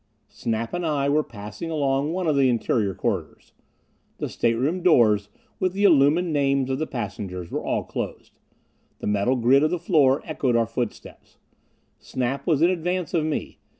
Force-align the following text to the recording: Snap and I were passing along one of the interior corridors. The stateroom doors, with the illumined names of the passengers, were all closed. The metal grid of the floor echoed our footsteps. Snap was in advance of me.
Snap 0.29 0.73
and 0.73 0.83
I 0.83 1.09
were 1.09 1.21
passing 1.21 1.69
along 1.69 2.11
one 2.11 2.25
of 2.25 2.35
the 2.35 2.49
interior 2.49 2.95
corridors. 2.95 3.53
The 4.17 4.29
stateroom 4.29 4.81
doors, 4.81 5.29
with 5.59 5.73
the 5.73 5.83
illumined 5.83 6.33
names 6.33 6.71
of 6.71 6.79
the 6.79 6.87
passengers, 6.87 7.51
were 7.51 7.63
all 7.63 7.83
closed. 7.83 8.39
The 8.97 9.05
metal 9.05 9.35
grid 9.35 9.61
of 9.61 9.69
the 9.69 9.77
floor 9.77 10.23
echoed 10.25 10.55
our 10.55 10.65
footsteps. 10.65 11.37
Snap 11.99 12.47
was 12.47 12.63
in 12.63 12.71
advance 12.71 13.13
of 13.13 13.25
me. 13.25 13.59